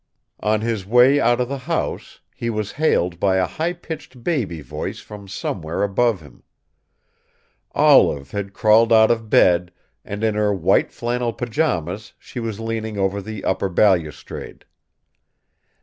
On 0.39 0.61
his 0.61 0.83
way 0.87 1.19
out 1.21 1.39
of 1.39 1.47
the 1.47 1.59
house 1.69 2.21
he 2.35 2.49
was 2.49 2.71
hailed 2.71 3.19
by 3.19 3.35
a 3.37 3.45
highpitched 3.45 4.23
baby 4.23 4.61
voice 4.61 4.99
from 4.99 5.27
somewhere 5.27 5.83
above 5.83 6.21
him. 6.21 6.41
Olive 7.73 8.31
had 8.31 8.51
crawled 8.51 8.91
out 8.91 9.11
of 9.11 9.29
bed, 9.29 9.71
and 10.03 10.23
in 10.23 10.33
her 10.33 10.55
white 10.55 10.91
flannel 10.91 11.33
pajamas 11.33 12.13
she 12.17 12.39
was 12.39 12.59
leaning 12.59 12.97
over 12.97 13.21
the 13.21 13.43
upper 13.45 13.69
balustrade. 13.69 14.65